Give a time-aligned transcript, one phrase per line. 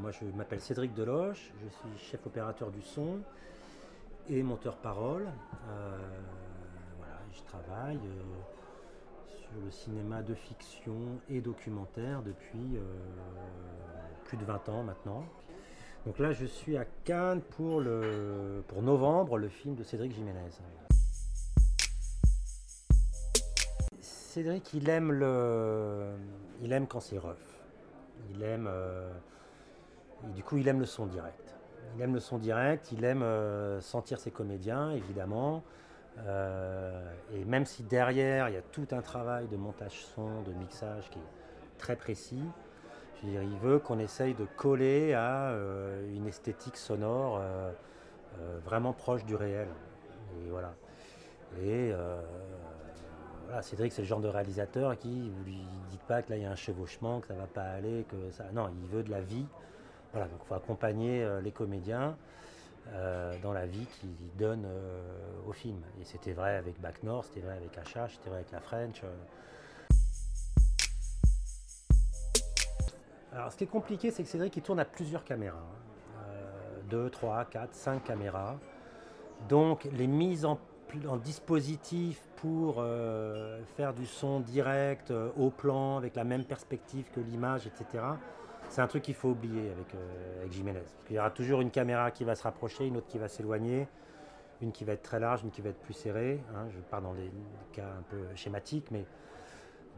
[0.00, 3.18] moi je m'appelle Cédric Deloche, je suis chef opérateur du son
[4.28, 5.26] et monteur parole.
[5.68, 5.98] Euh,
[6.98, 12.80] voilà, je travaille euh, sur le cinéma de fiction et documentaire depuis euh,
[14.24, 15.24] plus de 20 ans maintenant.
[16.06, 20.50] Donc là je suis à Cannes pour, le, pour novembre, le film de Cédric Jiménez.
[24.00, 26.14] Cédric, il aime, le,
[26.62, 27.34] il aime quand c'est rough.
[28.30, 28.68] Il aime,
[30.34, 31.54] du coup, il aime le son direct.
[31.96, 35.62] Il aime le son direct, il aime euh, sentir ses comédiens, évidemment.
[36.18, 40.52] Euh, et même si derrière, il y a tout un travail de montage son, de
[40.52, 42.42] mixage qui est très précis,
[43.24, 47.40] il veut qu'on essaye de coller à euh, une esthétique sonore
[48.64, 49.66] vraiment proche du réel.
[50.40, 50.74] Et voilà.
[51.60, 51.92] Et
[53.46, 56.42] voilà, Cédric, c'est le genre de réalisateur qui, vous lui dites pas que là il
[56.42, 58.44] y a un chevauchement, que ça va pas aller, que ça.
[58.52, 59.46] Non, il veut de la vie.
[60.12, 62.16] Voilà, donc il faut accompagner euh, les comédiens
[62.88, 65.02] euh, dans la vie qu'ils donnent euh,
[65.46, 65.82] au film.
[66.00, 69.02] Et c'était vrai avec Bac Nord, c'était vrai avec Acha, c'était vrai avec la French.
[73.32, 75.66] Alors ce qui est compliqué, c'est que Cédric il tourne à plusieurs caméras.
[76.88, 78.56] 2, 3, 4, 5 caméras.
[79.46, 80.58] Donc les mises en,
[81.22, 82.82] dispositif pour
[83.76, 88.04] faire du son direct au plan avec la même perspective que l'image, etc
[88.68, 90.82] c'est un truc qu'il faut oublier avec, euh, Jiménez.
[91.10, 93.88] Il y aura toujours une caméra qui va se rapprocher, une autre qui va s'éloigner,
[94.60, 96.40] une qui va être très large, une qui va être plus serrée.
[96.54, 96.66] Hein.
[96.70, 97.30] je pars dans des
[97.72, 99.04] cas un peu schématiques, mais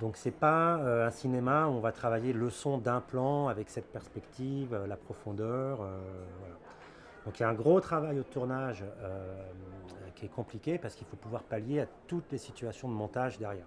[0.00, 3.70] donc c'est pas euh, un cinéma où on va travailler le son d'un plan avec
[3.70, 5.80] cette perspective, euh, la profondeur.
[7.24, 8.84] Donc il y a un gros travail au tournage
[10.14, 13.66] qui est compliqué parce qu'il faut pouvoir pallier à toutes les situations de montage derrière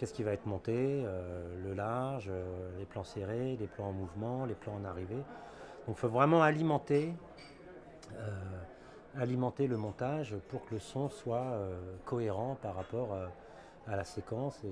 [0.00, 0.72] qu'est-ce qui va être monté,
[1.04, 5.22] euh, le large, euh, les plans serrés, les plans en mouvement, les plans en arrivée.
[5.86, 7.12] Donc il faut vraiment alimenter,
[8.14, 8.30] euh,
[9.18, 11.52] alimenter le montage pour que le son soit
[12.06, 13.14] cohérent par rapport
[13.86, 14.62] à la séquence.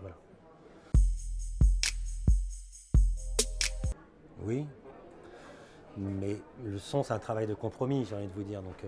[0.00, 0.14] Voilà.
[4.42, 4.64] Oui,
[5.96, 8.62] mais le son, c'est un travail de compromis, j'ai envie de vous dire.
[8.62, 8.84] Donc,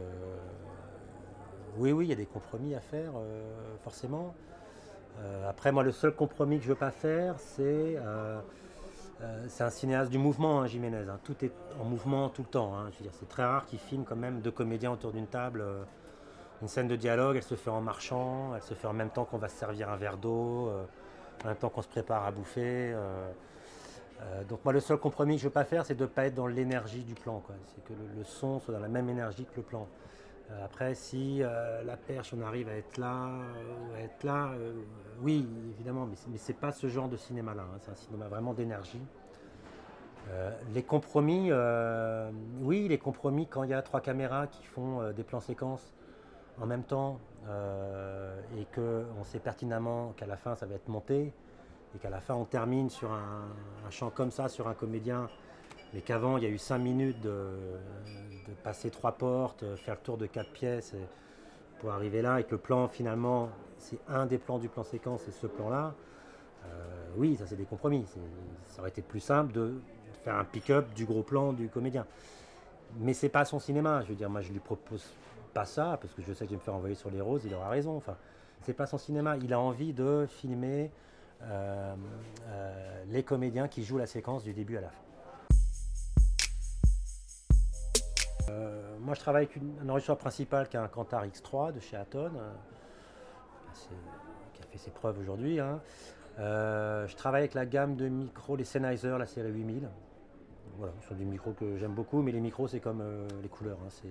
[1.79, 3.13] oui, oui, il y a des compromis à faire,
[3.83, 4.35] forcément.
[5.21, 7.97] Euh, après, moi, le seul compromis que je ne veux pas faire, c'est.
[7.97, 8.41] Euh,
[9.21, 11.05] euh, c'est un cinéaste du mouvement, hein, Jiménez.
[11.09, 11.19] Hein.
[11.25, 12.79] Tout est en mouvement tout le temps.
[12.79, 12.91] Hein.
[13.19, 15.65] c'est très rare qu'il filme quand même deux comédiens autour d'une table.
[16.63, 19.25] une scène de dialogue, elle se fait en marchant, elle se fait en même temps
[19.25, 20.71] qu'on va se servir un verre d'eau,
[21.43, 22.95] en même temps qu'on se prépare à bouffer.
[24.49, 26.27] donc moi, le seul compromis que je ne veux pas faire, c'est de ne pas
[26.27, 27.43] être dans l'énergie du plan.
[27.75, 29.89] C'est que le, son soit dans la même énergie que le plan.
[30.51, 33.29] Euh, après, si euh, la perche, on arrive à être là,
[34.53, 34.73] euh,
[35.21, 37.63] oui, évidemment, mais, mais c'est pas ce genre de cinéma-là.
[37.63, 37.79] Hein.
[37.81, 39.03] c'est un cinéma vraiment d'énergie.
[40.75, 41.51] les compromis,
[42.61, 45.95] oui, les compromis quand il y a trois caméras qui font des plans séquences
[46.61, 47.19] en même temps
[48.59, 51.33] et qu'on sait pertinemment qu'à la fin ça va être monté
[51.95, 53.49] et qu'à la fin on termine sur un,
[53.87, 55.31] un champ comme ça, sur un comédien
[55.95, 57.49] mais qu'avant, il y a eu cinq minutes de,
[58.63, 60.95] passer trois portes, faire le tour de quatre pièces
[61.81, 65.23] pour arriver là, et que le plan, finalement, c'est un des plans du plan séquence,
[65.25, 65.95] c'est ce plan-là.
[66.67, 68.05] Euh, oui, ça c'est des compromis.
[68.69, 69.81] Ça aurait été plus simple de
[70.25, 72.07] faire un pick-up du gros plan du comédien.
[72.99, 74.03] Mais c'est pas son cinéma.
[74.03, 75.05] Je veux dire, moi je lui propose
[75.55, 77.43] pas ça parce que je sais que je vais me faire envoyer sur les roses.
[77.45, 77.97] Il aura raison.
[77.97, 78.17] Enfin,
[78.63, 79.37] c'est pas son cinéma.
[79.37, 80.91] Il a envie de filmer
[81.43, 81.95] euh,
[82.49, 85.08] euh, les comédiens qui jouent la séquence du début à la fin.
[88.51, 91.97] Euh, moi, je travaille avec un enregistreur principal qui est un Cantar X3 de chez
[91.97, 92.53] Aton, euh,
[94.55, 95.61] qui a fait ses preuves aujourd'hui.
[95.61, 95.81] Hein.
[96.39, 99.89] Euh, je travaille avec la gamme de micros, les Sennheiser, la série 8000.
[100.77, 103.03] Voilà, ce sont des micros que j'aime beaucoup, mais les micros, c'est comme
[103.43, 103.79] les couleurs.
[103.85, 104.09] Hein.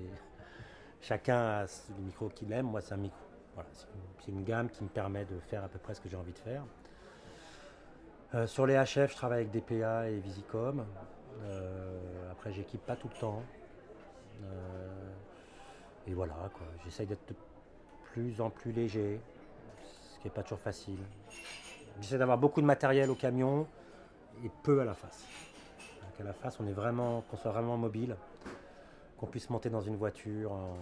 [1.00, 1.66] Chacun a
[1.97, 2.66] les micros qu'il aime.
[2.66, 3.17] Moi, c'est un micro.
[4.20, 6.34] c'est une, gamme qui me permet de faire à peu près ce que j'ai envie
[6.34, 6.66] de faire.
[8.47, 10.84] sur les HF, je travaille avec DPA et Visicom.
[12.29, 13.44] après, j'équipe pas tout le temps.
[14.43, 15.11] Euh,
[16.07, 16.66] et voilà, quoi.
[16.84, 17.35] J'essaye d'être de
[18.11, 19.19] plus en plus léger,
[19.84, 20.99] ce qui n'est pas toujours facile.
[21.99, 23.67] J'essaie d'avoir beaucoup de matériel au camion
[24.43, 25.25] et peu à la face.
[26.01, 28.16] Donc à la face, on est vraiment, qu'on soit vraiment mobile,
[29.17, 30.75] qu'on puisse monter dans une voiture en,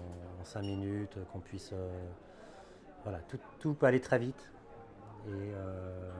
[0.43, 1.71] 5 minutes, qu'on puisse.
[1.73, 2.07] Euh,
[3.03, 3.19] voilà,
[3.59, 4.51] tout, peut aller très vite.
[5.27, 6.11] Et euh,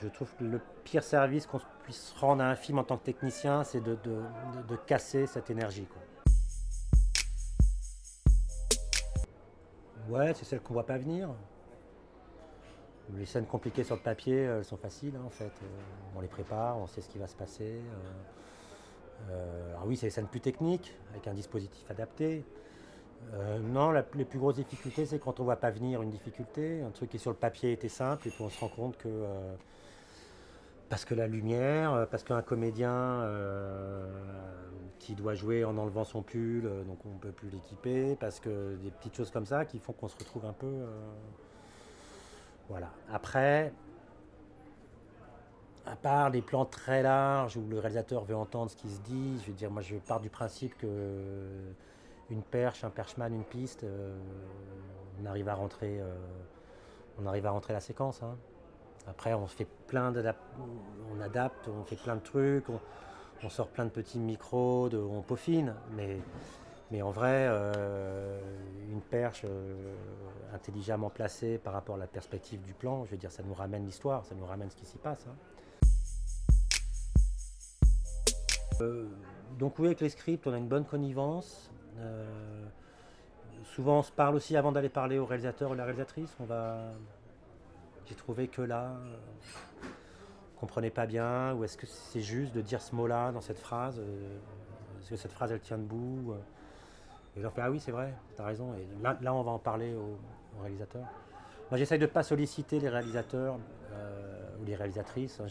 [0.00, 3.04] je trouve que le pire service qu'on puisse rendre à un film en tant que
[3.04, 5.86] technicien, c'est de, de, casser cette énergie.
[5.86, 6.02] Quoi.
[10.08, 11.28] Ouais, c'est celle qu'on voit pas venir.
[13.16, 15.52] Les scènes compliquées sur le papier, elles sont faciles hein, en fait.
[16.16, 17.80] on les prépare, on sait ce qui va se passer.
[19.28, 22.44] alors oui, c'est les scènes plus techniques, avec un dispositif adapté.
[23.62, 26.82] non, les plus grosses difficultés, c'est quand on ne voit pas venir une difficulté.
[26.82, 29.08] Un truc qui sur le papier était simple et puis on se rend compte que
[30.88, 34.06] parce que la lumière, euh, parce qu'un comédien euh,
[34.98, 38.40] qui doit jouer en enlevant son pull, euh, donc on ne peut plus l'équiper, parce
[38.40, 40.86] que des petites choses comme ça qui font qu'on se retrouve un peu.
[42.68, 42.90] voilà.
[43.12, 43.72] Après,
[45.86, 49.38] à part les plans très larges où le réalisateur veut entendre ce qui se dit,
[49.42, 51.72] je veux dire, moi je pars du principe que
[52.30, 53.86] une perche, un perchman, une piste,
[55.20, 56.00] on arrive à rentrer,
[57.18, 58.22] on arrive à rentrer la séquence.
[58.22, 58.36] Hein.
[59.08, 60.12] Après, on fait plein
[61.10, 65.74] on adapte, on fait plein de trucs, on, sort plein de petits micros, on peaufine,
[65.96, 66.18] mais,
[66.90, 68.38] mais en vrai, euh,
[68.90, 69.94] une perche euh,
[70.54, 73.86] intelligemment placée par rapport à la perspective du plan, je veux dire, ça nous ramène
[73.86, 75.26] l'histoire, ça nous ramène ce qui s'y passe.
[75.26, 75.36] Hein.
[78.80, 79.08] Euh,
[79.58, 81.70] donc oui, avec les scripts, on a une bonne connivence.
[83.74, 86.36] souvent, on se parle aussi avant d'aller parler au réalisateur ou la réalisatrice.
[86.40, 86.92] On va,
[88.08, 89.90] j'ai trouvé que là, on euh,
[90.56, 93.98] comprenait pas bien, ou est-ce que c'est juste de dire ce mot-là dans cette phrase
[93.98, 94.38] euh,
[95.00, 96.38] Est-ce que cette phrase elle tient debout euh?
[97.36, 98.74] Et leur fait Ah oui, c'est vrai, tu as raison.
[98.74, 100.18] Et là, on va en parler au,
[100.62, 101.02] réalisateur.
[101.70, 103.58] Moi, j'essaye de ne pas solliciter les réalisateurs
[104.58, 105.38] ou les réalisatrices.
[105.40, 105.46] Hein,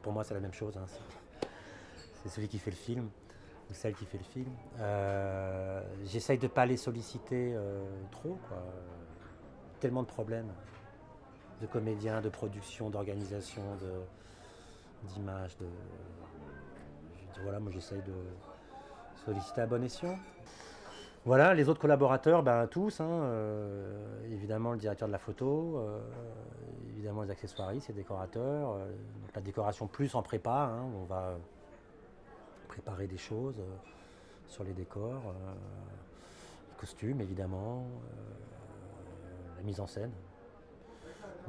[0.00, 0.78] pour moi, c'est la même chose.
[0.78, 0.86] Hein,
[2.22, 3.10] c'est celui qui fait le film
[3.68, 4.50] ou celle qui fait le film.
[6.04, 7.54] j'essaye de ne pas les solliciter
[8.12, 8.38] trop.
[9.80, 10.50] Tellement de problèmes
[11.60, 13.62] de comédiens, de production, d'organisation,
[15.14, 15.56] d'image.
[15.58, 15.66] De,
[17.42, 18.14] voilà, moi j'essaye de
[19.24, 20.18] solliciter à bon escient.
[21.24, 25.98] Voilà, les autres collaborateurs, ben, tous, hein, euh, évidemment le directeur de la photo, euh,
[26.90, 28.90] évidemment les accessoiristes, les décorateurs, euh,
[29.34, 31.38] la décoration plus en prépa, hein, on va
[32.68, 33.62] préparer des choses
[34.48, 35.32] sur les décors,
[36.68, 37.86] les costumes évidemment,
[39.56, 40.12] la mise en scène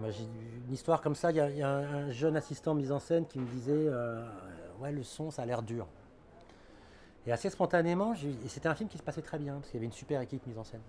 [0.03, 3.47] une histoire comme ça, il y, a un, jeune assistant mise en scène qui me
[3.47, 4.25] disait euh,
[4.79, 5.87] Ouais, le son, ça a l'air dur.
[7.25, 8.13] Et assez spontanément,
[8.47, 10.45] c'était un film qui se passait très bien, parce qu'il y avait une super équipe
[10.45, 10.81] mise en scène.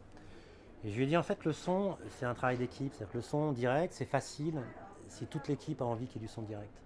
[0.84, 2.92] Et je lui ai dit En fait, le son, c'est un travail d'équipe.
[2.92, 4.60] C'est-à-dire que le son direct, c'est facile
[5.08, 6.82] si toute l'équipe a envie qu'il y ait du son direct.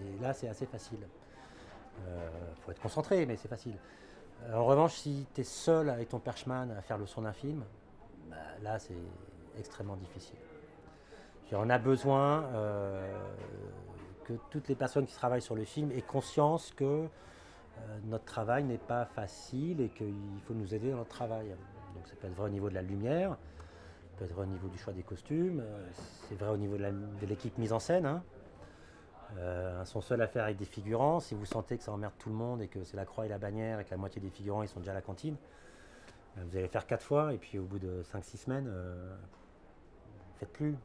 [0.00, 1.00] Et là, c'est assez facile.
[1.98, 2.28] Il euh,
[2.60, 3.76] faut être concentré, mais c'est facile.
[4.52, 7.64] En revanche, si tu es seul avec ton perchman à faire le son d'un film,
[8.28, 8.94] bah, là, c'est
[9.58, 10.36] extrêmement difficile.
[11.52, 13.16] On a besoin euh,
[14.24, 18.64] que toutes les personnes qui travaillent sur le film aient conscience que euh, notre travail
[18.64, 21.50] n'est pas facile et qu'il faut nous aider dans notre travail.
[21.94, 24.50] Donc ça peut être vrai au niveau de la lumière, ça peut être vrai au
[24.50, 25.88] niveau du choix des costumes, euh,
[26.28, 28.06] c'est vrai au niveau de l'équipe mise en scène.
[28.06, 28.22] Hein.
[29.38, 32.28] un son seul à faire avec des figurants, si vous sentez que ça emmerde tout
[32.28, 34.30] le monde et que c'est la croix et la bannière et que la moitié des
[34.30, 35.36] figurants ils sont déjà à la cantine,
[36.36, 38.70] vous allez faire quatre fois et puis au bout de 5-6 semaines,
[40.38, 40.76] faites plus.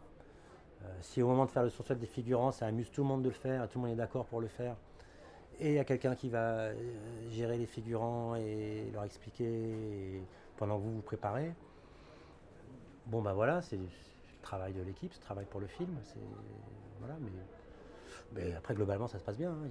[0.84, 3.22] Euh, si au moment de faire le sourcil des figurants, ça amuse tout le monde
[3.22, 4.76] de le faire, tout le monde est d'accord pour le faire,
[5.60, 6.74] et il y a quelqu'un qui va euh,
[7.32, 10.22] gérer les figurants et leur expliquer
[10.58, 11.54] pendant que vous vous préparez,
[13.06, 13.88] bon ben voilà, c'est le
[14.42, 15.96] travail de l'équipe, c'est le travail pour le film,
[17.00, 17.16] voilà,
[18.34, 19.52] mais, après globalement ça se passe bien.
[19.52, 19.70] Hein,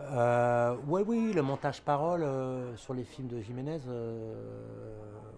[0.00, 4.34] Euh, oui, oui, le montage parole euh, sur les films de Jiménez, euh,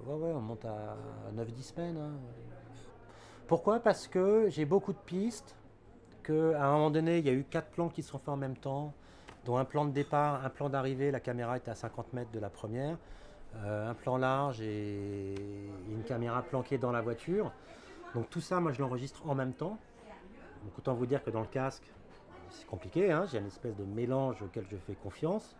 [0.06, 0.96] ouais, ouais, on monte à,
[1.34, 1.96] 9-10 semaines.
[1.96, 2.12] Hein.
[3.46, 3.80] Pourquoi?
[3.80, 5.56] Parce que j'ai beaucoup de pistes,
[6.22, 8.36] qu'à un moment donné, il y a eu quatre plans qui se sont faits en
[8.36, 8.92] même temps,
[9.46, 12.38] dont un plan de départ, un plan d'arrivée, la caméra était à 50 mètres de
[12.38, 12.98] la première,
[13.66, 15.34] un plan large et
[15.90, 17.50] une caméra planquée dans la voiture.
[18.14, 19.78] Donc tout ça, moi, je l'enregistre en même temps.
[20.62, 21.90] Donc autant vous dire que dans le casque,
[22.50, 23.24] c'est compliqué, hein.
[23.30, 25.56] j'ai une espèce de mélange auquel je fais confiance.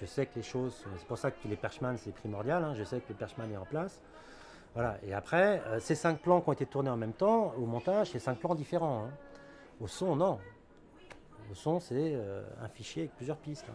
[0.00, 2.74] Je sais que les choses, c'est pour ça que les perchman c'est primordial, hein.
[2.74, 4.02] je sais que le perchman est en place.
[4.74, 7.66] Voilà, et après, euh, ces cinq plans qui ont été tournés en même temps, au
[7.66, 9.04] montage, c'est cinq plans différents.
[9.04, 9.10] Hein.
[9.80, 10.38] Au son, non.
[11.50, 13.66] Au son, c'est euh, un fichier avec plusieurs pistes.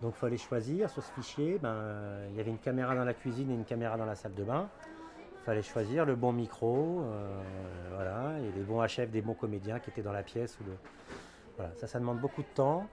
[0.00, 1.76] Donc il fallait choisir sur ce fichier, ben,
[2.30, 4.44] il y avait une caméra dans la cuisine et une caméra dans la salle de
[4.44, 4.68] bain.
[5.40, 7.40] Il fallait choisir le bon micro, euh,
[7.94, 10.76] voilà, et les bons HF des bons comédiens qui étaient dans la pièce ou le,
[11.56, 12.86] voilà, ça, ça demande beaucoup de temps.